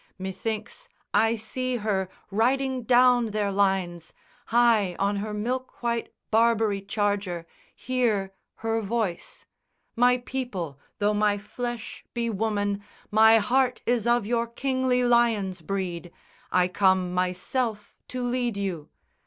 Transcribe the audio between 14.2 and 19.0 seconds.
your kingly lion's breed: I come myself to lead you!'